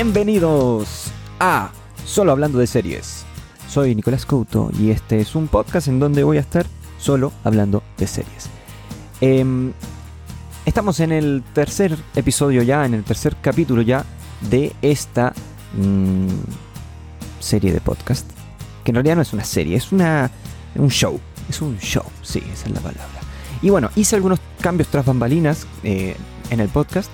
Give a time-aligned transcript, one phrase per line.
[0.00, 1.72] Bienvenidos a
[2.06, 3.24] Solo Hablando de Series.
[3.68, 6.66] Soy Nicolás Couto y este es un podcast en donde voy a estar
[7.00, 8.48] solo hablando de series.
[9.20, 9.72] Em,
[10.64, 14.04] estamos en el tercer episodio ya, en el tercer capítulo ya
[14.48, 15.32] de esta
[15.76, 16.28] mm,
[17.40, 18.30] serie de podcast.
[18.84, 20.30] Que en realidad no es una serie, es una,
[20.76, 21.18] un show.
[21.50, 23.18] Es un show, sí, esa es la palabra.
[23.62, 26.14] Y bueno, hice algunos cambios tras bambalinas eh,
[26.50, 27.10] en el podcast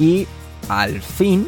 [0.00, 0.26] y
[0.70, 1.46] al fin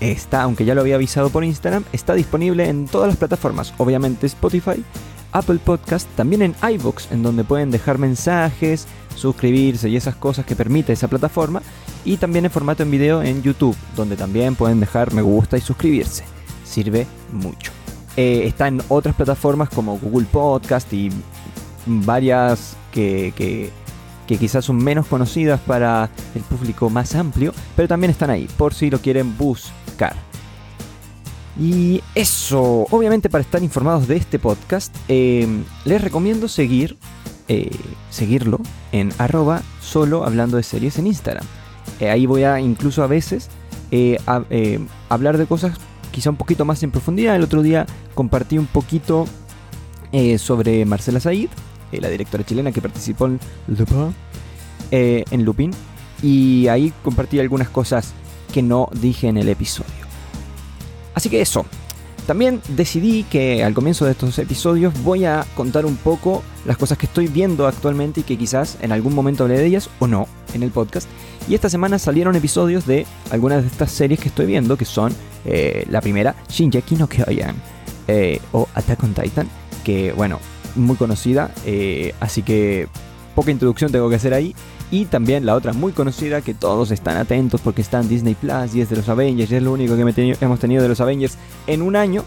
[0.00, 4.26] está, aunque ya lo había avisado por Instagram, está disponible en todas las plataformas, obviamente
[4.26, 4.84] Spotify,
[5.32, 10.56] Apple Podcast, también en iVoox, en donde pueden dejar mensajes, suscribirse y esas cosas que
[10.56, 11.62] permite esa plataforma,
[12.04, 15.60] y también en formato en video en YouTube, donde también pueden dejar me gusta y
[15.60, 16.24] suscribirse.
[16.64, 17.72] Sirve mucho.
[18.16, 21.10] Eh, está en otras plataformas como Google Podcast y
[21.86, 23.70] varias que, que
[24.28, 28.74] que quizás son menos conocidas para el público más amplio, pero también están ahí, por
[28.74, 29.87] si lo quieren buscar.
[31.58, 36.96] Y eso, obviamente para estar informados de este podcast, em, les recomiendo seguir,
[37.48, 37.70] eh,
[38.10, 38.60] seguirlo
[38.92, 41.44] en arroba solo hablando de series en Instagram.
[41.98, 43.48] Eh, ahí voy a incluso a veces
[43.90, 44.18] eh,
[45.08, 45.78] hablar de cosas
[46.12, 47.34] quizá un poquito más en profundidad.
[47.34, 49.26] El otro día compartí un poquito
[50.38, 51.50] sobre Marcela Said,
[51.92, 54.14] la directora chilena que participó en Lupin,
[54.90, 55.70] en Lupin,
[56.22, 58.14] y ahí compartí algunas cosas
[58.52, 59.90] que no dije en el episodio.
[61.14, 61.66] Así que eso.
[62.26, 66.98] También decidí que al comienzo de estos episodios voy a contar un poco las cosas
[66.98, 70.28] que estoy viendo actualmente y que quizás en algún momento hablé de ellas o no
[70.52, 71.08] en el podcast.
[71.48, 75.14] Y esta semana salieron episodios de algunas de estas series que estoy viendo, que son
[75.46, 77.56] eh, la primera, Shinjeki no Kyoyan,
[78.52, 79.48] o Attack on Titan,
[79.82, 80.38] que bueno,
[80.74, 82.88] muy conocida, eh, así que
[83.34, 84.54] poca introducción tengo que hacer ahí.
[84.90, 88.74] Y también la otra muy conocida que todos están atentos porque está en Disney Plus
[88.74, 91.36] y es de los Avengers y es lo único que hemos tenido de los Avengers
[91.66, 92.24] en un año.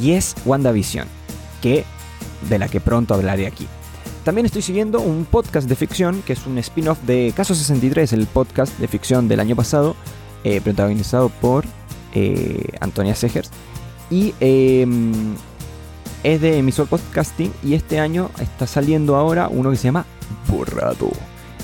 [0.00, 1.06] Y es WandaVision,
[1.60, 1.84] que,
[2.48, 3.66] de la que pronto hablaré aquí.
[4.24, 8.26] También estoy siguiendo un podcast de ficción que es un spin-off de Caso 63, el
[8.26, 9.96] podcast de ficción del año pasado,
[10.44, 11.64] eh, protagonizado por
[12.14, 13.50] eh, Antonia Segers.
[14.10, 15.34] Y em,
[16.22, 20.06] es de emisor podcasting y este año está saliendo ahora uno que se llama
[20.46, 21.10] Borrado.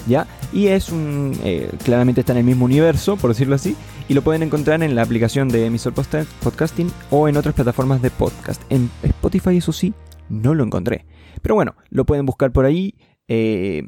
[0.07, 0.27] ¿Ya?
[0.53, 1.33] Y es un.
[1.45, 3.77] Eh, claramente está en el mismo universo, por decirlo así.
[4.09, 8.11] Y lo pueden encontrar en la aplicación de emisor podcasting o en otras plataformas de
[8.11, 8.63] podcast.
[8.71, 9.95] En Spotify, eso sí,
[10.29, 11.07] no lo encontré.
[11.41, 12.95] Pero bueno, lo pueden buscar por ahí
[13.29, 13.87] eh,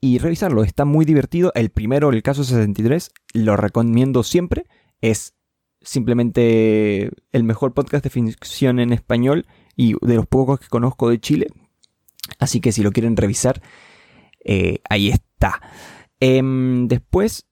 [0.00, 0.64] y revisarlo.
[0.64, 1.52] Está muy divertido.
[1.54, 4.64] El primero, el caso 63, lo recomiendo siempre.
[5.00, 5.34] Es
[5.82, 9.46] simplemente el mejor podcast de ficción en español
[9.76, 11.48] y de los pocos que conozco de Chile.
[12.38, 13.62] Así que si lo quieren revisar,
[14.44, 15.31] eh, ahí está.
[16.20, 17.46] Em, después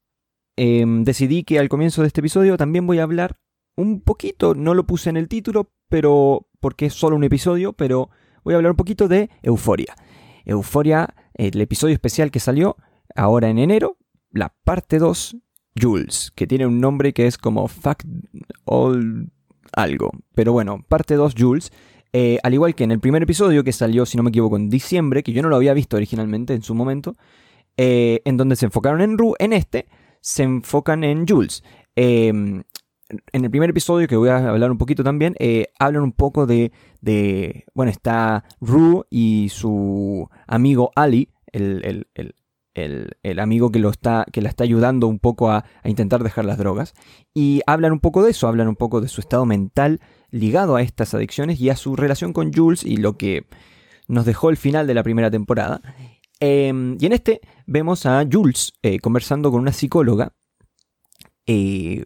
[0.57, 3.39] em, decidí que al comienzo de este episodio también voy a hablar
[3.77, 8.11] un poquito, no lo puse en el título, pero porque es solo un episodio, pero
[8.45, 9.95] voy a hablar un poquito de Euforia.
[10.45, 12.77] Euforia, el episodio especial que salió
[13.17, 13.97] ahora en enero,
[14.31, 15.37] la parte 2,
[15.81, 18.07] Jules, que tiene un nombre que es como Fact
[18.65, 19.31] All
[19.73, 20.11] algo.
[20.35, 21.73] Pero bueno, parte 2, Jules,
[22.13, 24.69] eh, al igual que en el primer episodio que salió, si no me equivoco, en
[24.69, 27.17] diciembre, que yo no lo había visto originalmente en su momento,
[27.83, 29.87] eh, en donde se enfocaron en Rue, en este
[30.21, 31.65] se enfocan en Jules.
[31.97, 32.63] Em,
[33.33, 36.45] en el primer episodio, que voy a hablar un poquito también, eh, hablan un poco
[36.45, 36.73] de,
[37.73, 42.07] Bueno, está Rue y su amigo Ali, el,
[43.39, 46.93] amigo que, lo está, que la está ayudando un poco a, intentar dejar las drogas.
[47.33, 50.83] Y hablan un poco de eso, hablan un poco de su estado mental ligado a
[50.83, 53.47] estas adicciones y a su relación con Jules y lo que
[54.07, 55.81] nos dejó el final de la primera temporada.
[56.41, 60.33] Em, y en este vemos a Jules eh, conversando con una psicóloga.
[61.47, 62.05] Eh,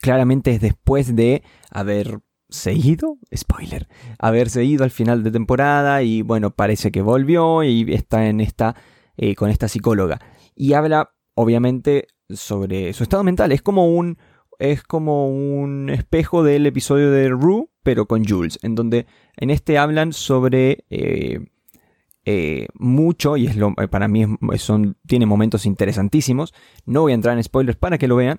[0.00, 2.20] claramente es después de haber
[2.50, 3.88] seguido, spoiler,
[4.18, 8.76] haber seguido al final de temporada y bueno, parece que volvió y está en esta,
[9.16, 10.20] eh, con esta psicóloga.
[10.54, 13.52] Y habla, obviamente, sobre su estado mental.
[13.52, 14.18] Es como un,
[14.58, 19.06] es como un espejo del episodio de Rue, pero con Jules, en donde
[19.38, 20.84] en este hablan sobre
[22.24, 24.24] eh, eh, mucho, y es lo, eh, para mí
[24.56, 26.54] son, tiene momentos interesantísimos,
[26.86, 28.38] no voy a entrar en spoilers para que lo vean,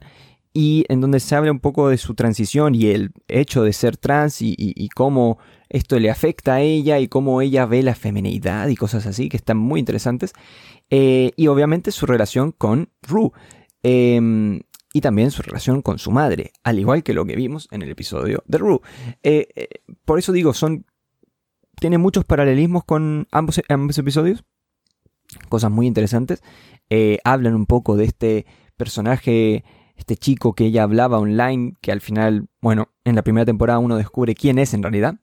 [0.53, 3.97] y en donde se habla un poco de su transición y el hecho de ser
[3.97, 8.75] trans y, cómo esto le afecta a ella y cómo ella ve la feminidad y
[8.75, 10.33] cosas así, que están muy interesantes,
[10.89, 13.31] y obviamente su relación con Rue.
[13.81, 14.61] Em,
[14.93, 17.89] y también su relación con su madre, al igual que lo que vimos en el
[17.89, 18.79] episodio de Rue.
[19.23, 19.67] Eh, eh,
[20.05, 20.85] por eso digo, son.
[21.83, 23.57] Tiene muchos paralelismos con ambos,
[23.97, 24.45] episodios.
[25.49, 26.41] Cosas muy interesantes.
[26.89, 28.45] Eh, hablan un poco de este
[28.77, 29.65] personaje
[29.97, 33.97] este chico que ella hablaba online, que al final, bueno, en la primera temporada uno
[33.97, 35.15] descubre quién es en realidad.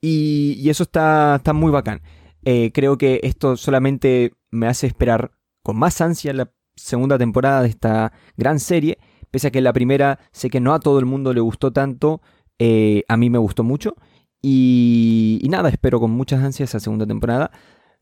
[0.00, 2.00] Y, eso está, está, muy bacán.
[2.46, 5.32] Eh, creo que esto solamente me hace esperar
[5.62, 8.96] con más ansia la segunda temporada de esta gran serie.
[9.30, 12.22] Pese a que la primera sé que no a todo el mundo le gustó tanto,
[12.58, 13.94] eh, a mí me gustó mucho.
[14.48, 17.50] Y, nada, espero con muchas ansias esa segunda temporada.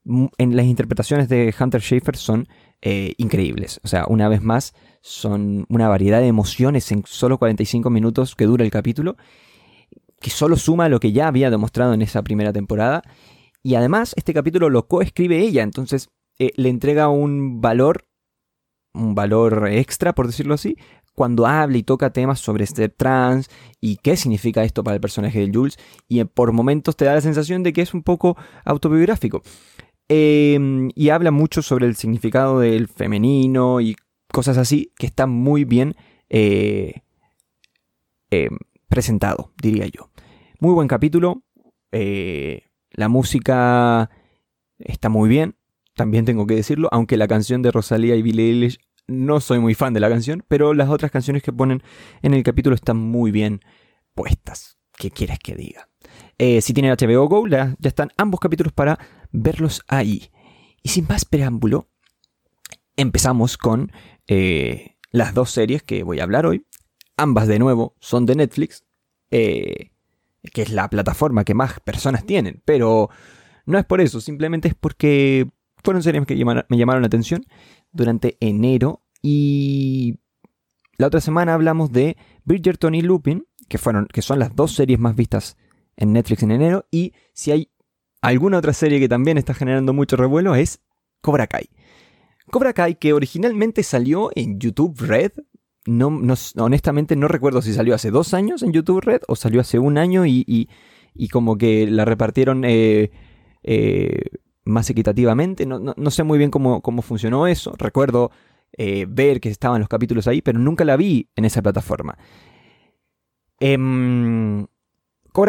[0.05, 2.49] En las interpretaciones de Hunter Schaefer son
[2.83, 3.81] eh, increíbles.
[3.83, 8.45] O sea, una vez más, son una variedad de emociones en solo 45 minutos que
[8.45, 9.17] dura el capítulo,
[10.21, 13.03] que solo suma lo que ya había demostrado en esa primera temporada.
[13.63, 18.05] Y además, este capítulo lo coescribe ella, entonces eh, le entrega un valor,
[18.93, 20.77] un valor extra, por decirlo así,
[21.15, 23.49] cuando habla y toca temas sobre ser trans
[23.81, 25.79] y qué significa esto para el personaje de Jules,
[26.09, 29.43] y por momentos te da la sensación de que es un poco autobiográfico.
[30.09, 33.97] Em, y habla mucho sobre el significado del femenino y
[34.33, 35.95] cosas así, que está muy bien
[36.29, 37.03] eh,
[38.31, 38.59] em,
[38.89, 40.11] presentado, diría yo.
[40.61, 41.43] Muy buen capítulo.
[41.93, 44.11] Eh, la música
[44.79, 45.57] está muy bien,
[45.95, 49.75] también tengo que decirlo, aunque la canción de Rosalía y Billie Eilish no soy muy
[49.75, 51.83] fan de la canción, pero las otras canciones que ponen
[52.23, 53.61] en el capítulo están muy bien
[54.15, 54.79] puestas.
[54.97, 55.89] ¿Qué quieres que diga?
[56.39, 58.99] Eh, si tienen HBO Go, ya, están ambos capítulos para
[59.33, 60.31] verlos ahí.
[60.83, 61.89] Y sin más preámbulo,
[62.97, 63.93] empezamos con
[64.27, 66.67] eh, las dos series que voy a hablar hoy.
[67.17, 68.85] Ambas de nuevo son de Netflix,
[69.31, 69.91] eh,
[70.53, 73.11] que es la plataforma que más personas tienen, pero
[73.67, 75.49] no es por eso, simplemente es porque
[75.83, 77.45] fueron series que me llamaron la atención
[77.95, 80.19] durante enero y
[80.99, 84.99] la otra semana hablamos de Bridgerton y Lupin, que, fueron, que son las dos series
[84.99, 85.57] más vistas
[85.97, 86.87] en Netflix en enero.
[86.91, 87.71] Y si hay
[88.21, 90.81] alguna otra serie que también está generando mucho revuelo es
[91.21, 91.69] Cobra Kai.
[92.51, 95.33] Cobra Kai que originalmente salió en YouTube Red.
[95.87, 96.09] No,
[96.57, 99.99] honestamente no recuerdo si salió hace dos años en YouTube Red o salió hace un
[99.99, 100.69] año y,
[101.31, 103.11] como que la repartieron eh,
[103.63, 104.23] eh,
[104.65, 105.67] más equitativamente.
[105.67, 107.75] No, sé muy bien cómo, cómo funcionó eso.
[107.79, 108.31] Recuerdo
[108.77, 112.17] eh, ver que estaban los capítulos ahí, pero nunca la vi en esa plataforma.
[113.61, 113.79] Eh,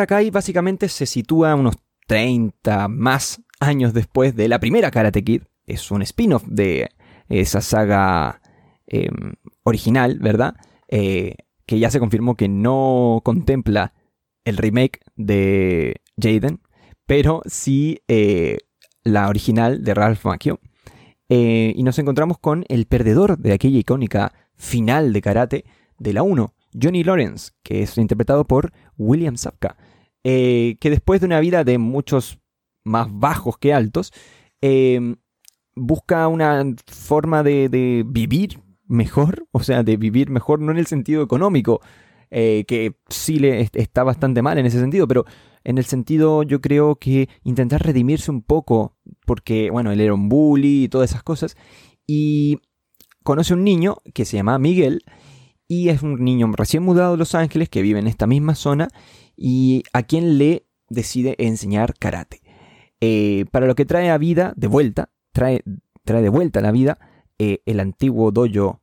[0.08, 1.76] Kai básicamente se sitúa unos
[2.08, 5.44] 30 más años después de la primera Karate Kid.
[5.66, 6.90] Es un spin-off de
[7.30, 8.42] esa saga
[8.88, 9.34] em,
[9.64, 10.56] original, ¿verdad?
[10.88, 11.36] Eh,
[11.66, 13.94] que ya se confirmó que no contempla
[14.44, 16.62] el remake de Jaden,
[17.08, 18.60] pero sí eh,
[19.06, 20.60] la original de Ralph Macchio.
[21.30, 25.66] Eh, y nos encontramos con el perdedor de aquella icónica final de karate
[25.98, 29.78] de la 1, Johnny Lawrence, que es interpretado por William Sapka,
[30.24, 32.40] eh, que después de una vida de muchos
[32.84, 34.12] más bajos que altos,
[34.62, 35.16] eh,
[35.76, 41.24] busca una forma de, vivir mejor, o sea, de vivir mejor no en el sentido
[41.24, 41.82] económico,
[42.30, 45.26] que sí le está bastante mal en ese sentido, pero
[45.66, 48.96] en el sentido yo creo que intentar redimirse un poco,
[49.26, 51.58] porque bueno, él era un bully y todas esas cosas,
[52.08, 52.60] y
[53.24, 55.04] conoce un niño que se llama Miguel,
[55.68, 58.88] y es un niño recién mudado a Los Ángeles que vive en esta misma zona
[59.36, 62.42] y a quien le decide enseñar karate.
[63.02, 65.64] Eh, para lo que trae a vida de vuelta, trae,
[66.04, 67.00] trae de vuelta a la vida
[67.40, 68.82] eh, el antiguo dojo,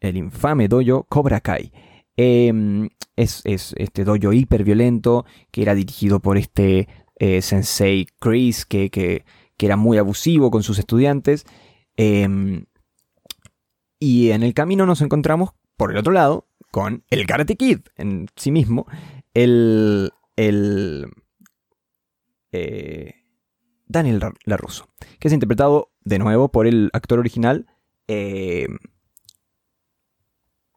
[0.00, 1.72] el infame dojo Cobra Kai.
[2.16, 8.90] Em, es, este dojo hiper violento que era dirigido por este eh, sensei Chris que,
[8.90, 9.24] que,
[9.58, 11.46] era muy abusivo con sus estudiantes.
[11.96, 12.66] Em,
[13.98, 18.28] y en el camino nos encontramos, por el otro lado, con el Karate Kid en
[18.36, 18.86] sí mismo.
[19.32, 20.12] El.
[20.36, 21.08] el
[22.52, 23.24] eh,
[23.86, 27.66] Daniel LaRusso, que es interpretado de nuevo por el actor original
[28.08, 28.66] eh,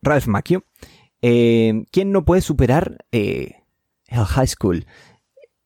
[0.01, 0.63] Ralph Macchio,
[1.21, 3.63] eh, ¿Quién no puede superar eh,
[4.07, 4.85] el high school?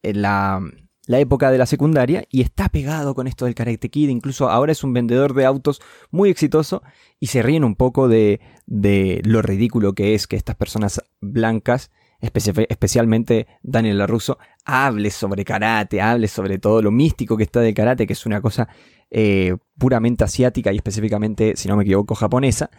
[0.03, 0.61] En la,
[1.07, 4.09] época de la secundaria y está pegado con esto del Karate Kid.
[4.09, 6.83] Incluso ahora es un vendedor de autos muy exitoso
[7.19, 11.91] y se ríen un poco de, lo ridículo que es que estas personas blancas,
[12.21, 18.07] especialmente Daniel LaRusso, hable sobre karate, hable sobre todo lo místico que está del karate,
[18.07, 18.69] que es una cosa
[19.09, 22.69] eh, puramente asiática y específicamente, si no me equivoco, japonesa.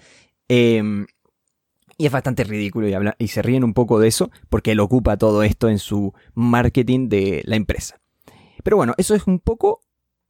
[0.49, 1.07] Em,
[2.03, 5.17] y es bastante ridículo y, y se ríen un poco de eso porque él ocupa
[5.17, 8.01] todo esto en su marketing de la empresa.
[8.65, 9.83] Pero bueno, eso es un poco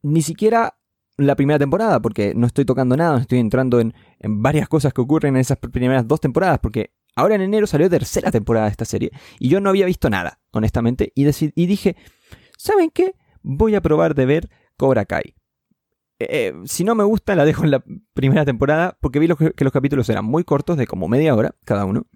[0.02, 0.76] ni siquiera
[1.16, 5.36] la primera temporada, porque no estoy tocando nada, estoy entrando en, varias cosas que ocurren
[5.36, 9.10] en esas primeras dos temporadas, porque ahora en enero salió tercera temporada de esta serie
[9.38, 11.96] y yo no había visto nada, honestamente, y, y dije,
[12.58, 13.14] ¿saben qué?
[13.40, 15.36] Voy a probar de ver Cobra Kai.
[16.30, 19.72] Eh, si no me gusta, la dejo en la primera temporada porque vi que los
[19.72, 22.06] capítulos eran muy cortos, de como media hora cada uno.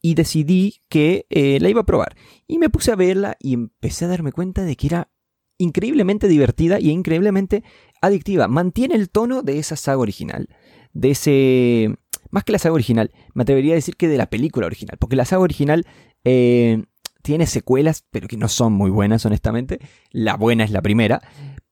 [0.00, 2.16] Y decidí que eh, la iba a probar.
[2.46, 5.10] Y me puse a verla y empecé a darme cuenta de que era
[5.58, 7.62] increíblemente divertida y increíblemente
[8.00, 8.48] adictiva.
[8.48, 10.48] Mantiene el tono de esa saga original.
[10.92, 11.96] De ese...
[12.30, 14.96] Más que la saga original, me atrevería a decir que de la película original.
[14.98, 15.84] Porque la saga original
[16.24, 16.84] eh,
[17.22, 19.80] tiene secuelas, pero que no son muy buenas, honestamente.
[20.10, 21.20] La buena es la primera.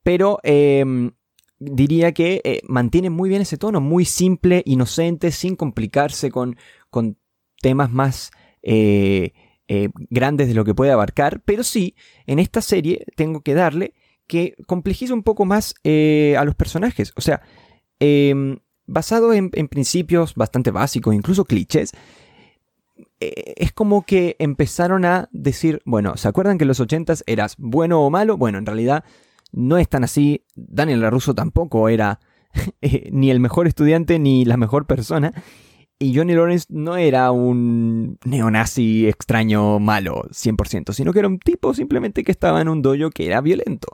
[0.08, 1.10] Pero em,
[1.58, 6.56] diría que eh, mantiene muy bien ese tono, muy simple, inocente, sin complicarse con,
[6.88, 7.18] con
[7.60, 8.30] temas más
[8.62, 9.34] eh,
[9.68, 11.42] eh, grandes de lo que puede abarcar.
[11.44, 11.94] Pero sí,
[12.26, 13.92] en esta serie tengo que darle
[14.26, 17.12] que complejiza un poco más a los personajes.
[17.14, 17.42] O sea,
[18.00, 21.92] em, basado en, principios bastante básicos, incluso clichés,
[23.20, 28.00] es como que empezaron a decir, bueno, ¿se acuerdan que en los 80s eras bueno
[28.00, 28.38] o malo?
[28.38, 29.04] Bueno, en realidad
[29.52, 30.44] no es tan así.
[30.54, 32.20] Daniel LaRusso tampoco era
[32.80, 35.32] eh, ni el mejor estudiante ni la mejor persona.
[36.00, 41.74] Y Johnny Lawrence no era un neonazi extraño malo 100%, sino que era un tipo
[41.74, 43.88] simplemente que estaba en un dojo que era violento.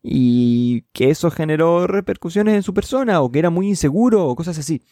[0.00, 4.56] Y que eso generó repercusiones en su persona, o que era muy inseguro, o cosas
[4.58, 4.82] así.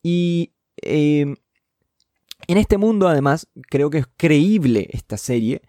[0.00, 1.34] Y eh,
[2.46, 5.62] en este mundo, además, creo que es creíble esta serie,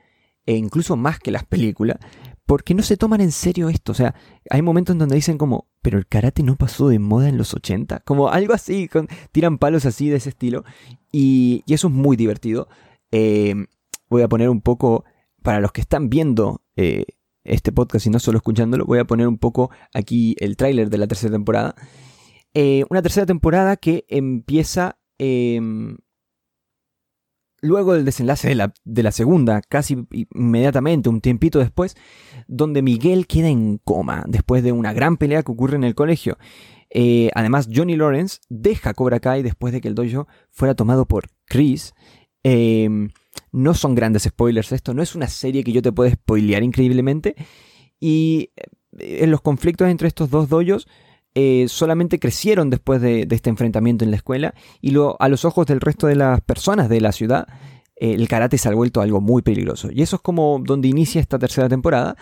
[0.45, 1.97] e incluso más que las películas,
[2.47, 3.91] porque no se toman en serio esto.
[3.91, 4.15] O sea,
[4.49, 7.53] hay momentos en donde dicen como, pero el karate no pasó de moda en los
[7.53, 8.89] 80, como algo así,
[9.31, 10.63] tiran palos así de ese estilo,
[11.11, 12.69] y, eso es muy divertido.
[13.11, 13.53] Eh,
[14.09, 15.03] voy a poner un poco,
[15.43, 17.05] para los que están viendo eh,
[17.43, 20.97] este podcast y no solo escuchándolo, voy a poner un poco aquí el tráiler de
[20.97, 21.75] la tercera temporada.
[22.53, 25.97] Eh, una tercera temporada que empieza em,
[27.61, 31.95] luego del desenlace de la, de la, segunda, casi inmediatamente, un tiempito después,
[32.47, 36.37] donde Miguel queda en coma después de una gran pelea que ocurre en el colegio.
[36.89, 41.27] Eh, además, Johnny Lawrence deja Cobra Kai después de que el dojo fuera tomado por
[41.45, 41.93] Chris.
[42.43, 43.09] Em,
[43.51, 47.35] no son grandes spoilers esto, no es una serie que yo te pueda spoilear increíblemente.
[47.99, 50.87] Y eh, en los conflictos entre estos dos dojos
[51.39, 55.81] eh, solamente crecieron después de, este enfrentamiento en la escuela y a los ojos del
[55.81, 57.47] resto de las personas de la ciudad,
[57.95, 59.89] eh, el karate se ha vuelto algo muy peligroso.
[59.91, 62.17] Y eso es como donde inicia esta tercera temporada.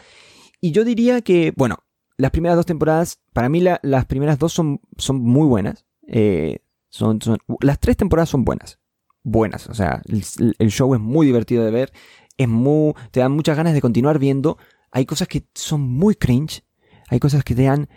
[0.60, 1.78] Y yo diría que, bueno,
[2.18, 4.82] las primeras dos temporadas, para mí las primeras dos son,
[5.14, 5.86] muy buenas.
[6.10, 6.58] Eh,
[6.90, 7.18] son,
[7.62, 8.82] las tres temporadas son buenas.
[9.24, 11.94] Buenas, o sea, el, show es muy divertido de ver,
[12.38, 14.58] es muy, te dan muchas ganas de continuar viendo.
[14.92, 16.66] Hay cosas que son muy cringe,
[17.08, 17.88] hay cosas que te dan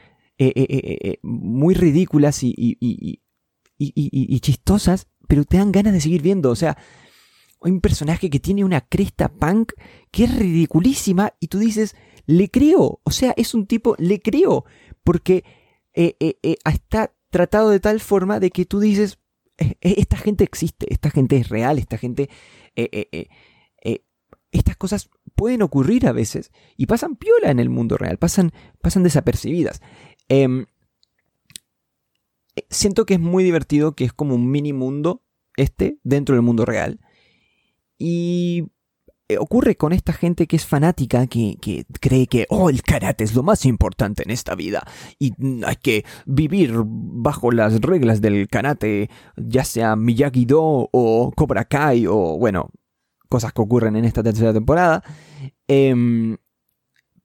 [0.41, 3.21] eh, eh, eh, muy ridículas y,
[4.41, 6.51] chistosas, pero te dan ganas de seguir viendo.
[6.51, 6.79] O sea,
[7.61, 9.73] hay un personaje que tiene una cresta punk
[10.13, 13.01] que es ridiculísima y tú dices, le creo.
[13.03, 14.65] O sea, es un tipo, le creo.
[15.03, 15.43] Porque
[15.93, 19.19] está tratado de tal forma de que tú dices,
[19.81, 22.31] esta gente existe, esta gente es real, esta gente...
[24.51, 29.03] estas cosas pueden ocurrir a veces y pasan piola en el mundo real, pasan, pasan
[29.03, 29.81] desapercibidas.
[30.29, 30.67] Em,
[32.57, 35.23] eh, siento que es muy divertido, que es como un mini mundo
[35.57, 37.01] este dentro del mundo real.
[37.99, 38.69] Y
[39.31, 41.59] eh, ocurre con esta gente que es fanática, que,
[42.01, 44.83] cree que, oh, el karate es lo más importante en esta vida
[45.19, 45.35] y
[45.67, 52.39] hay que vivir bajo las reglas del karate, ya sea Miyagi-Do o Cobra Kai o,
[52.39, 52.71] bueno,
[53.29, 55.03] cosas que ocurren en esta tercera temporada.
[55.67, 56.39] Em,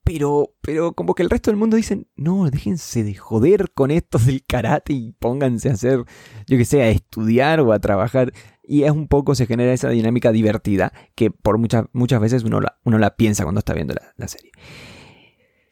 [0.04, 4.18] pero, pero como que el resto del mundo dicen, no, déjense de joder con esto
[4.18, 6.04] del karate y pónganse a hacer,
[6.46, 8.32] yo que sé, a estudiar o a trabajar.
[8.62, 12.60] Y es un poco, se genera esa dinámica divertida que por muchas, muchas veces uno
[12.60, 14.52] la, uno la piensa cuando está viendo la, serie.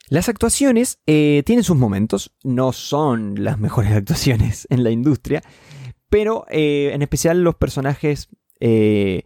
[0.08, 5.42] Las actuaciones eh, tienen sus momentos, no son las mejores actuaciones en la industria,
[6.08, 8.28] pero eh, en especial los personajes
[8.60, 9.24] eh,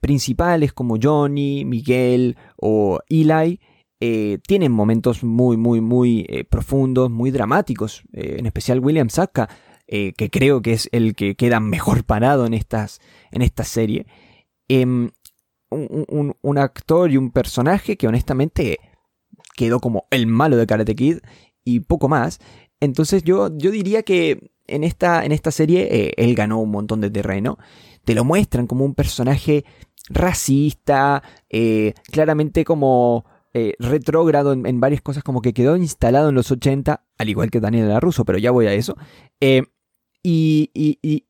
[0.00, 3.60] principales como Johnny, Miguel o Eli
[4.02, 9.48] eh, tienen momentos muy, muy, muy eh, profundos, muy dramáticos, eh, en especial William Saka,
[9.86, 13.00] que creo que es el que queda mejor parado en, estas,
[13.32, 14.06] en esta serie.
[14.68, 15.10] Em,
[15.70, 18.78] un, actor y un personaje que honestamente
[19.56, 21.18] quedó como el malo de Karate Kid
[21.64, 22.38] y poco más.
[22.78, 27.10] Entonces yo, yo diría que en esta, en esta serie él ganó un montón de
[27.10, 27.58] terreno.
[28.04, 29.64] Te lo muestran como un personaje
[30.08, 31.22] racista,
[32.12, 37.28] claramente como eh, retrógrado en, varias cosas, como que quedó instalado en los 80, al
[37.28, 38.96] igual que Daniel Russo, pero ya voy a eso.
[39.40, 39.62] Eh,
[40.22, 41.26] y, y,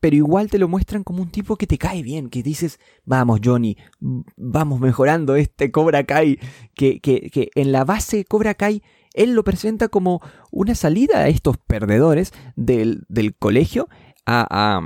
[0.00, 3.40] pero igual te lo muestran como un tipo que te cae bien, que dices, vamos
[3.42, 6.38] Johnny, vamos mejorando este Cobra Kai,
[6.74, 8.82] que, que, que en la base Cobra Kai
[9.14, 13.06] él lo presenta como una salida a estos perdedores del,
[13.38, 13.88] colegio
[14.26, 14.82] a, a,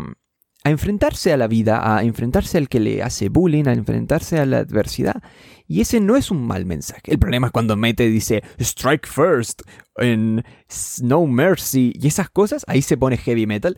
[0.71, 4.59] enfrentarse a la vida, a enfrentarse al que le hace bullying, a enfrentarse a la
[4.59, 5.23] adversidad.
[5.67, 7.03] Y ese no es un mal mensaje.
[7.13, 9.63] El problema es cuando mete, dice, strike first,
[9.97, 10.45] en
[11.03, 13.77] no mercy, y esas cosas, ahí se pone heavy metal.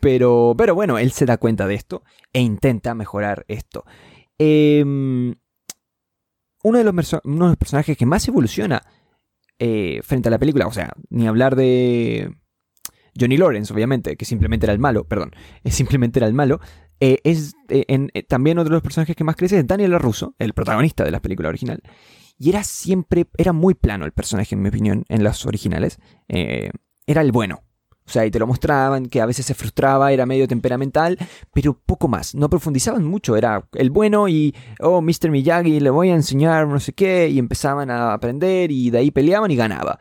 [0.00, 3.84] Pero, pero bueno, él se da cuenta de esto e intenta mejorar esto.
[4.38, 5.34] Em,
[6.62, 8.82] uno, de los uno, de los personajes que más evoluciona
[9.58, 12.34] eh, frente a la película, o sea, ni hablar de
[13.20, 15.32] Johnny Lawrence, obviamente, que simplemente era el malo, perdón,
[15.66, 16.60] simplemente era el malo,
[17.00, 20.52] eh, es eh, también otro de los personajes que más crece es Daniel LaRusso, el
[20.52, 21.82] protagonista de la película original.
[22.38, 25.98] Y era siempre, era muy plano el personaje, en mi opinión, en las originales.
[26.26, 27.64] era el bueno,
[28.10, 31.16] o sea, y te lo mostraban, que a veces se frustraba, era medio temperamental,
[31.52, 32.34] pero poco más.
[32.34, 35.30] No profundizaban mucho, era el bueno y, oh, Mr.
[35.30, 39.12] Miyagi, le voy a enseñar no sé qué, y empezaban a aprender y de ahí
[39.12, 40.00] peleaban y ganaba.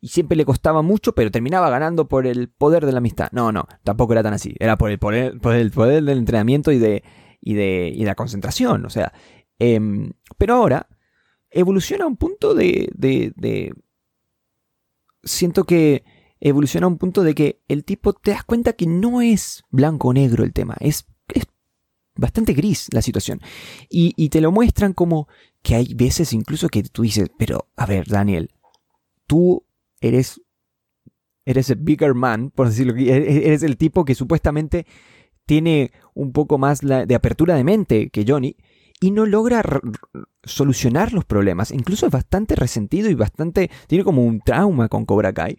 [0.00, 3.28] Y siempre le costaba mucho, pero terminaba ganando por el poder de la amistad.
[3.32, 4.54] No, no, tampoco era tan así.
[4.60, 7.02] Era por el poder, por el poder del entrenamiento y de,
[7.40, 8.84] y de, y la concentración.
[8.84, 9.12] O sea,
[9.58, 10.88] em, pero ahora
[11.50, 13.72] evoluciona a un punto de,
[15.22, 16.04] siento que
[16.40, 20.08] evoluciona a un punto de que el tipo te das cuenta que no es blanco
[20.08, 21.06] o negro el tema, es,
[22.14, 23.40] bastante gris la situación.
[23.88, 25.28] Y, te lo muestran como
[25.62, 28.50] que hay veces incluso que tú dices, pero a ver, Daniel,
[29.26, 29.64] tú
[30.00, 30.40] eres,
[31.44, 34.86] eres el bigger man, por decirlo e-, e-, eres el tipo que supuestamente
[35.46, 38.56] tiene un poco más de apertura de mente que Johnny
[39.00, 39.62] y no logra
[40.42, 41.70] solucionar los problemas.
[41.70, 43.70] Incluso es bastante resentido y bastante.
[43.86, 45.58] Tiene como un trauma con Cobra Kai.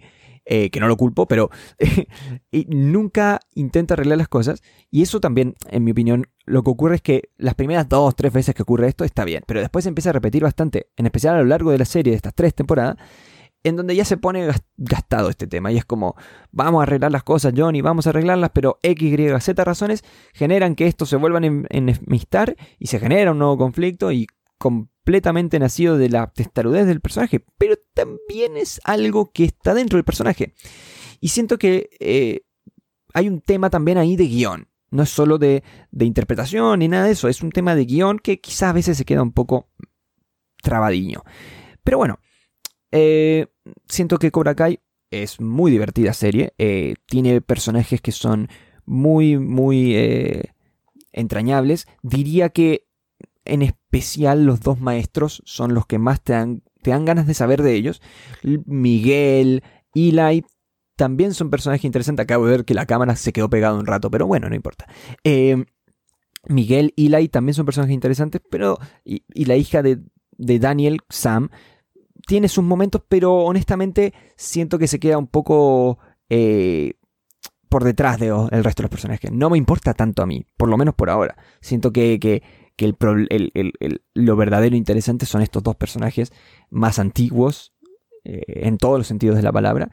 [0.51, 1.51] Eh, que no lo culpo, pero
[2.69, 4.63] nunca intenta arreglar las cosas.
[4.89, 8.33] Y eso también, en mi opinión, lo que ocurre es que las primeras dos, tres
[8.33, 11.39] veces que ocurre esto está bien, pero después empieza a repetir bastante, en especial a
[11.39, 12.95] lo largo de la serie, de estas tres temporadas,
[13.63, 14.47] en donde ya se pone
[14.77, 15.71] gastado este tema.
[15.71, 16.15] Y es como,
[16.51, 20.03] vamos a arreglar las cosas, Johnny, vamos a arreglarlas, pero X, Y, Z razones
[20.33, 25.57] generan que esto se vuelvan a enemistar y se genera un nuevo conflicto y completamente
[25.57, 30.53] nacido de la testarudez del personaje, pero también es algo que está dentro del personaje.
[31.19, 32.41] Y siento que eh,
[33.13, 34.67] hay un tema también ahí de guion.
[34.91, 35.63] No es solo de,
[35.99, 39.05] interpretación ni nada de eso, es un tema de guion que quizás a veces se
[39.05, 39.69] queda un poco
[40.61, 41.23] trabadiño.
[41.83, 42.19] Pero bueno,
[42.91, 43.47] eh,
[43.87, 44.79] siento que Cobra Kai
[45.11, 46.53] es muy divertida serie.
[46.57, 48.49] Eh, tiene personajes que son
[48.85, 49.95] muy, muy
[51.11, 51.87] entrañables.
[52.01, 52.87] Diría que
[53.45, 57.33] en especial los dos maestros son los que más te dan, te dan ganas de
[57.33, 58.01] saber de ellos.
[58.65, 60.43] Miguel, Eli,
[60.95, 62.23] también son personajes interesantes.
[62.23, 64.87] Acabo de ver que la cámara se quedó pegado un rato, pero bueno, no importa.
[65.23, 65.63] Eh,
[66.47, 68.77] Miguel, Eli también son personajes interesantes, pero.
[69.03, 69.99] Y, la hija de,
[70.37, 71.49] Daniel, Sam,
[72.29, 75.97] tiene sus momentos, pero honestamente siento que se queda un poco.
[76.29, 76.93] Eh,
[77.69, 79.31] por detrás del resto de los personajes.
[79.31, 81.37] No me importa tanto a mí, por lo menos por ahora.
[81.61, 82.41] Siento que, que
[82.79, 86.31] que el, lo verdadero interesante son estos dos personajes
[86.69, 87.73] más antiguos,
[88.23, 89.91] eh, en todos los sentidos de la palabra.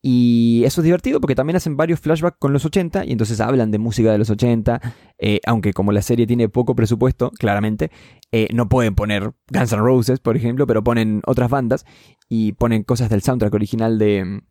[0.00, 3.70] Y eso es divertido porque también hacen varios flashbacks con los 80 y entonces hablan
[3.70, 4.80] de música de los 80,
[5.18, 7.90] eh, aunque como la serie tiene poco presupuesto, claramente,
[8.30, 11.84] eh, no pueden poner Guns N' Roses, por ejemplo, pero ponen otras bandas
[12.28, 14.42] y ponen cosas del soundtrack original de,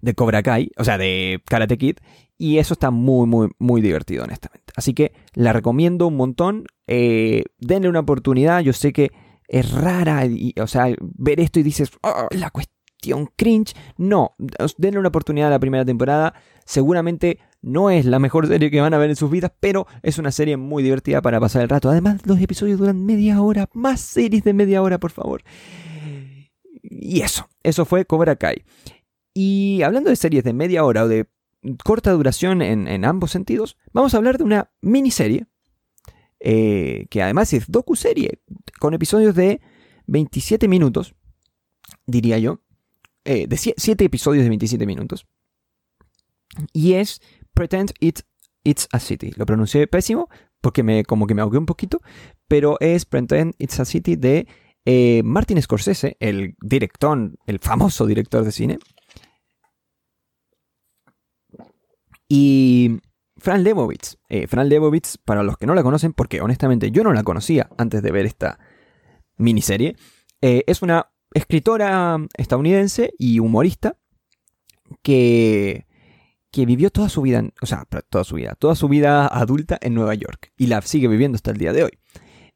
[0.00, 1.96] de Cobra Kai, o sea, de Karate Kid,
[2.38, 4.72] y eso está muy, muy, muy divertido, honestamente.
[4.74, 6.64] Así que la recomiendo un montón.
[6.86, 8.60] Eh, denle una oportunidad.
[8.60, 9.10] Yo sé que
[9.46, 12.79] es rara, y, o sea, ver esto y dices, oh, la cuestión
[13.36, 13.74] cringe.
[13.96, 14.34] No,
[14.78, 16.34] denle una oportunidad a la primera temporada.
[16.64, 20.18] Seguramente no es la mejor serie que van a ver en sus vidas, pero es
[20.18, 21.90] una serie muy divertida para pasar el rato.
[21.90, 23.68] Además, los episodios duran media hora.
[23.72, 25.42] Más series de media hora, por favor.
[26.82, 28.64] Y eso, eso fue Cobra Kai.
[29.34, 31.28] Y hablando de series de media hora o de
[31.84, 35.46] corta duración en, ambos sentidos, vamos a hablar de una miniserie,
[36.40, 38.40] eh, que además es docu-serie,
[38.78, 39.60] con episodios de
[40.06, 41.14] 27 minutos,
[42.06, 42.62] diría yo,
[43.30, 45.26] eh, de 7 episodios de 27 minutos,
[46.72, 47.20] y es
[47.54, 48.20] Pretend It,
[48.64, 49.32] It's a City.
[49.36, 50.28] Lo pronuncié pésimo
[50.60, 52.00] porque me, como que me ahogué un poquito,
[52.48, 54.48] pero es Pretend It's a City de
[54.84, 58.78] eh, Martin Scorsese, el director, el famoso director de cine,
[62.32, 63.00] Y
[63.38, 64.16] Fran Lebowitz.
[64.28, 67.68] Eh, Fran Lebowitz, para los que no la conocen, porque honestamente yo no la conocía
[67.76, 68.60] antes de ver esta
[69.36, 69.96] miniserie,
[70.40, 73.96] eh, es una escritora estadounidense y humorista
[75.02, 75.86] que,
[76.50, 79.94] que vivió toda su vida, o sea, toda su vida, toda su vida adulta en
[79.94, 81.98] Nueva York y la sigue viviendo hasta el día de hoy.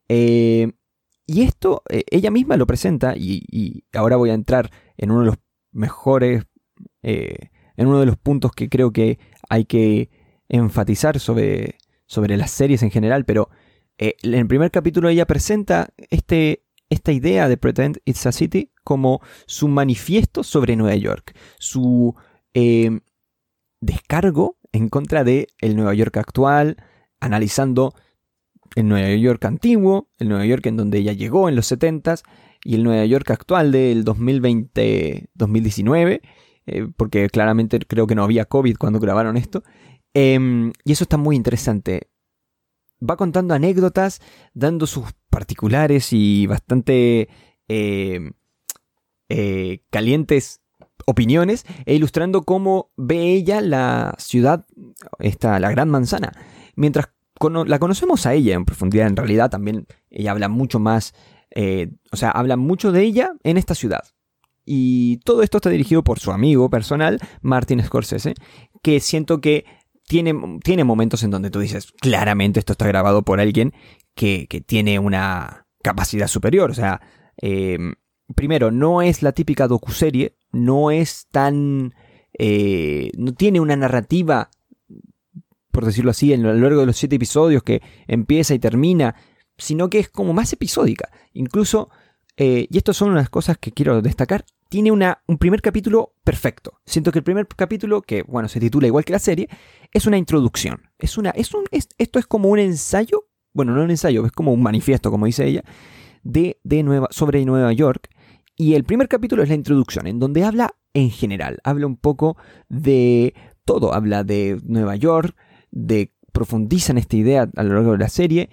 [0.08, 0.72] Eh,
[1.26, 5.26] y esto eh, ella misma lo presenta y, ahora voy a entrar en uno de
[5.26, 5.36] los
[5.72, 6.44] mejores,
[7.02, 10.10] eh, en uno de los puntos que creo que hay que
[10.48, 13.48] enfatizar sobre, sobre las series en general, pero
[13.96, 19.20] en el primer capítulo ella presenta este, esta idea de Pretend It's a City como
[19.46, 22.14] su manifiesto sobre Nueva York, su
[23.80, 26.76] descargo en contra de el Nueva York actual,
[27.20, 27.94] analizando
[28.74, 32.22] el Nueva York antiguo, el Nueva York en donde ella llegó en los 70s
[32.64, 36.20] y el Nueva York actual del 2020-2019,
[36.66, 39.62] eh, porque claramente creo que no había COVID cuando grabaron esto.
[40.14, 42.08] Em, y eso está muy interesante.
[43.02, 44.20] Va contando anécdotas,
[44.54, 47.28] dando sus particulares y bastante
[47.66, 48.30] eh,
[49.28, 50.60] eh, calientes
[51.06, 54.64] opiniones e ilustrando cómo ve ella la ciudad,
[55.18, 56.30] esta, la Gran Manzana.
[56.76, 57.08] Mientras
[57.66, 61.14] la conocemos a ella en profundidad, en realidad también ella habla mucho más,
[61.50, 64.04] eh, o sea, habla mucho de ella en esta ciudad.
[64.64, 68.34] Y todo esto está dirigido por su amigo personal, Martin Scorsese,
[68.82, 69.64] que siento que
[70.06, 73.72] tiene, tiene momentos en donde tú dices, claramente esto está grabado por alguien
[74.14, 76.70] que, tiene una capacidad superior.
[76.70, 77.00] O sea,
[77.40, 77.78] eh,
[78.34, 81.94] primero, no es la típica docuserie, no es tan...
[82.36, 84.50] Eh, no tiene una narrativa
[85.74, 89.16] por decirlo así, a lo largo de los siete episodios que empieza y termina,
[89.58, 91.10] sino que es como más episódica.
[91.32, 91.90] Incluso,
[92.36, 96.80] eh, y estas son unas cosas que quiero destacar, tiene una, un primer capítulo perfecto.
[96.86, 99.48] Siento que el primer capítulo, que bueno, se titula igual que la serie,
[99.92, 100.90] es una introducción.
[100.96, 104.52] Es una, es un, esto es como un ensayo, bueno, no un ensayo, es como
[104.52, 105.64] un manifiesto, como dice ella,
[106.22, 108.08] de, de Nueva, sobre Nueva York.
[108.56, 112.36] Y el primer capítulo es la introducción, en donde habla en general, habla un poco
[112.68, 115.36] de todo, habla de Nueva York,
[115.70, 118.50] de profundizan esta idea a lo largo de la serie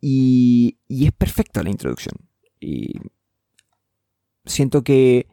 [0.00, 2.14] y, y es perfecta la introducción.
[2.60, 2.92] Y
[4.44, 5.28] siento que,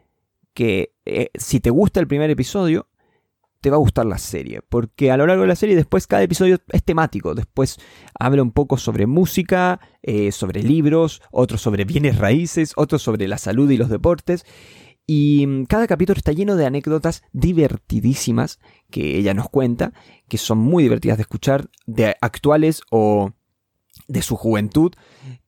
[0.53, 2.88] que eh, si te gusta el primer episodio,
[3.62, 6.24] te va a gustar la serie, porque a lo largo de la serie después cada
[6.24, 7.78] episodio es temático, después
[8.17, 13.38] habla un poco sobre música, eh, sobre libros, otros sobre bienes raíces, otros sobre la
[13.38, 14.45] salud y los deportes,
[15.06, 18.60] y mm, cada capítulo está lleno de anécdotas divertidísimas
[18.91, 19.91] que ella nos cuenta,
[20.28, 23.32] que son muy divertidas de escuchar, de actuales o
[24.08, 24.93] de su juventud.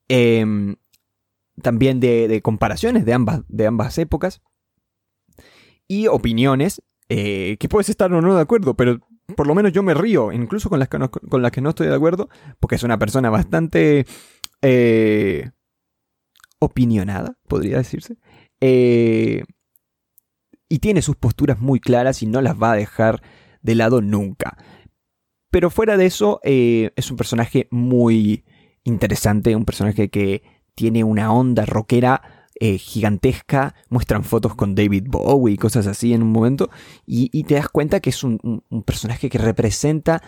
[0.08, 0.76] Em,
[1.62, 4.42] también de, comparaciones de ambas, de ambas épocas.
[5.86, 8.98] Y opiniones eh, que puedes estar o no de acuerdo, pero
[9.36, 11.70] por lo menos yo me río, incluso con las que no, con las que no
[11.70, 12.28] estoy de acuerdo,
[12.60, 14.06] porque es una persona bastante
[14.62, 15.50] eh,
[16.58, 18.16] opinionada, podría decirse.
[18.60, 19.42] Eh,
[20.68, 23.22] y tiene sus posturas muy claras y no las va a dejar
[23.60, 24.56] de lado nunca.
[25.50, 28.44] Pero fuera de eso, es un personaje muy
[28.84, 30.42] interesante, un personaje que
[30.74, 36.22] tiene una onda rockera eh, gigantesca, muestran fotos con David Bowie y cosas así en
[36.22, 36.70] un momento,
[37.06, 40.22] y, te das cuenta que es un, personaje que representa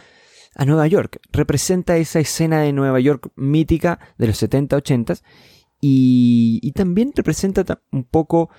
[0.54, 5.14] a Nueva York, representa esa escena de Nueva York mítica de los 70, 80
[5.80, 8.50] y, también representa un poco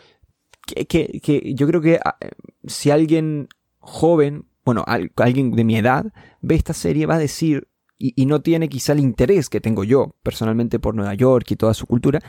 [0.66, 2.18] que, yo creo que ah,
[2.66, 3.48] si alguien
[3.80, 4.84] joven, bueno,
[5.16, 9.00] alguien de mi edad, ve esta serie, va a decir, y, no tiene quizá el
[9.00, 12.20] interés que tengo yo personalmente por Nueva York y toda su cultura,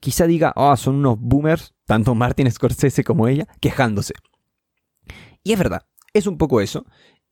[0.00, 4.14] quizá diga, ah, son unos boomers, tanto Martin Scorsese como ella, quejándose.
[5.42, 6.84] Y es verdad, es un poco eso.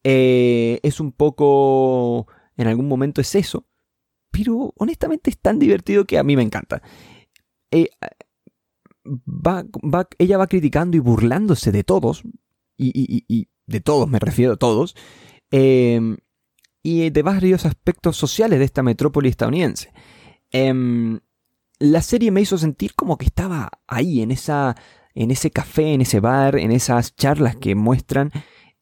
[0.03, 3.66] Eh, es un poco, en algún momento es eso,
[4.31, 6.83] pero honestamente es tan divertido que a mí me encanta.
[7.70, 7.88] Eh,
[10.18, 12.22] ella va criticando y burlándose de todos,
[12.77, 14.94] y, de todos me refiero a todos,
[15.50, 16.16] em,
[16.83, 19.92] y de varios aspectos sociales de esta metrópoli estadounidense.
[21.85, 24.75] La serie me hizo sentir como que estaba ahí, en, esa,
[25.14, 28.31] en ese café, en ese bar, en esas charlas que muestran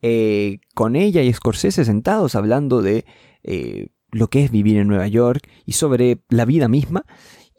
[0.03, 3.05] eh, con ella y Scorsese sentados hablando de
[3.43, 7.05] eh, lo que es vivir en Nueva York y sobre la vida misma.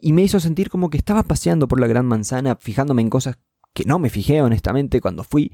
[0.00, 3.38] Y me hizo sentir como que estaba paseando por la Gran Manzana, fijándome en cosas
[3.74, 5.52] que no me fijé honestamente cuando fui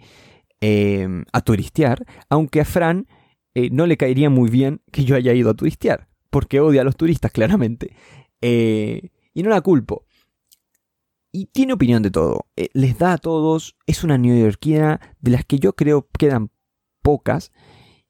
[0.61, 3.09] em, a turistear, aunque a Fran
[3.55, 6.85] eh, no le caería muy bien que yo haya ido a turistear, porque odia a
[6.85, 7.97] los turistas claramente.
[8.41, 10.07] Eh, y no la culpo.
[11.33, 12.47] Y tiene opinión de todo.
[12.57, 13.77] Eh, les da a todos.
[13.87, 16.51] Es una neoyorquina de las que yo creo quedan
[17.03, 17.53] pocas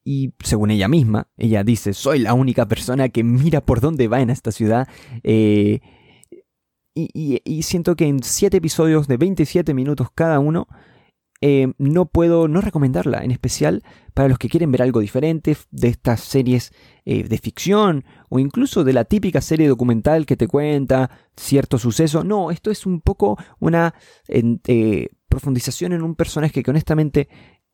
[0.05, 4.21] y según ella misma, ella dice, soy la única persona que mira por dónde va
[4.21, 4.89] en esta ciudad.
[5.23, 5.81] Eh,
[6.95, 10.67] y, siento que en 7 episodios de 27 minutos cada uno,
[11.43, 15.89] eh, no puedo no recomendarla, en especial para los que quieren ver algo diferente de
[15.89, 16.73] estas series
[17.07, 22.25] eh, de ficción o incluso de la típica serie documental que te cuenta cierto suceso.
[22.25, 23.95] No, esto es un poco una
[24.29, 27.29] eh, profundización en un personaje que honestamente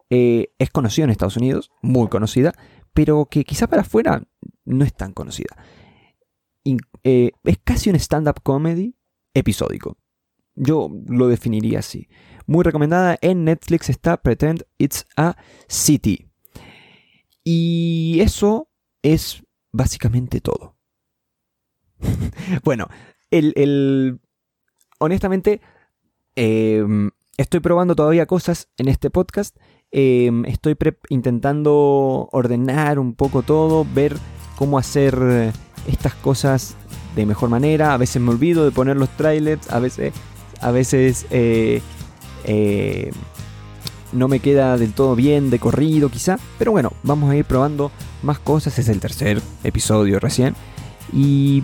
[0.09, 2.52] es conocido en Estados Unidos, muy conocida,
[2.94, 4.22] pero que quizá para afuera
[4.64, 5.57] no es tan conocida.
[7.02, 8.94] es casi un stand-up comedy
[9.35, 9.98] episódico.
[10.55, 12.09] Yo lo definiría así.
[12.46, 15.37] Muy recomendada en Netflix está Pretend It's a
[15.68, 16.28] City.
[17.42, 18.68] Y eso
[19.02, 20.76] es básicamente todo.
[22.64, 22.88] bueno,
[23.30, 24.20] el,
[24.98, 25.61] honestamente,
[26.37, 29.56] em, estoy probando todavía cosas en este podcast.
[29.90, 30.76] Em, estoy
[31.09, 34.16] intentando ordenar un poco todo, ver
[34.56, 35.52] cómo hacer
[35.88, 36.76] estas cosas
[37.16, 37.92] de mejor manera.
[37.94, 40.12] A veces me olvido de poner los trailers, a veces,
[40.61, 41.82] a veces eh,
[42.46, 43.11] eh,
[44.12, 47.90] no me queda del todo bien de corrido quizá, pero bueno, vamos a ir probando
[48.22, 50.54] más cosas, es el tercer episodio recién.
[51.12, 51.62] Y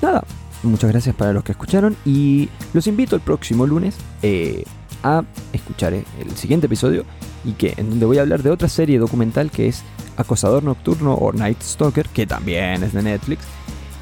[0.00, 0.24] nada,
[0.62, 4.64] muchas gracias para los que escucharon y los invito el próximo lunes eh,
[5.02, 7.04] a escuchar el siguiente episodio
[7.44, 9.82] y que en donde voy a hablar de otra serie documental que es
[10.16, 13.44] Acosador Nocturno o Night Stalker, que también es de Netflix.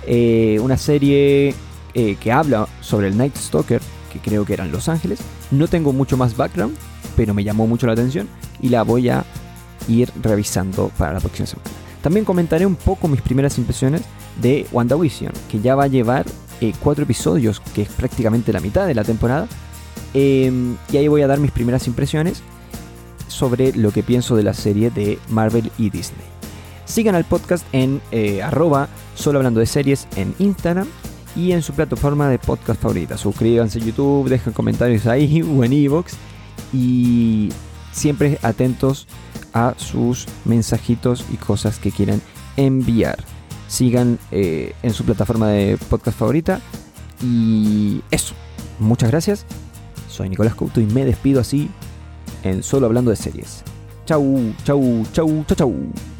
[0.06, 1.54] Eh, una serie
[1.92, 5.20] que habla sobre el Night Stalker que creo que era en Los Ángeles.
[5.50, 6.76] No tengo mucho más background,
[7.16, 8.28] pero me llamó mucho la atención
[8.60, 9.24] y la voy a
[9.88, 11.70] ir revisando para la próxima semana.
[12.02, 14.02] También comentaré un poco mis primeras impresiones
[14.40, 16.26] de WandaVision, que ya va a llevar
[16.60, 19.46] eh, cuatro episodios, que es prácticamente la mitad de la temporada.
[20.14, 22.42] Em, y ahí voy a dar mis primeras impresiones
[23.28, 26.26] sobre lo que pienso de la serie de Marvel y Disney.
[26.84, 30.88] Sigan al podcast en eh, arroba solo hablando de series en Instagram
[31.36, 33.16] y en su plataforma de podcast favorita.
[33.16, 36.14] Suscríbanse a YouTube, dejen comentarios ahí o en iVoox
[36.72, 37.50] y
[37.92, 39.06] siempre atentos
[39.52, 42.20] a sus mensajitos y cosas que quieran
[42.56, 43.18] enviar.
[43.68, 46.60] Sigan eh, en su plataforma de podcast favorita
[47.22, 48.34] y eso.
[48.78, 49.46] Muchas gracias.
[50.08, 51.70] Soy Nicolás Couto y me despido así
[52.42, 53.62] en solo hablando de series.
[54.04, 56.11] Chau, chau, chau, chau, chau.